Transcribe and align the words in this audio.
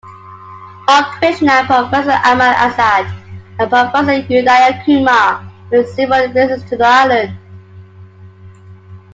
R. 0.87 1.03
Krishnan, 1.17 1.67
Professor 1.67 2.19
Amal 2.25 2.55
Azad 2.55 3.05
and 3.59 3.69
Professor 3.69 4.27
Udayakumar 4.29 5.47
made 5.71 5.87
several 5.89 6.27
visits 6.29 6.67
to 6.71 6.75
the 6.77 6.83
Island. 6.83 7.37